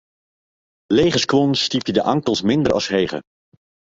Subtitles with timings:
[0.99, 3.19] Lege skuon stypje de ankels minder as hege.